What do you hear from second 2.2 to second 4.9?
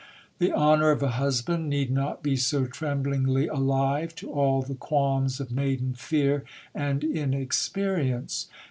be so tremblingly alive to all the